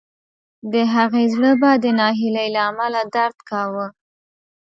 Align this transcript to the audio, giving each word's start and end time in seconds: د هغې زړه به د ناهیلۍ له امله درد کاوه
د 0.73 0.73
هغې 0.93 1.23
زړه 1.33 1.51
به 1.61 1.71
د 1.83 1.85
ناهیلۍ 1.99 2.47
له 2.55 2.61
امله 2.69 3.01
درد 3.15 3.37
کاوه 3.49 3.87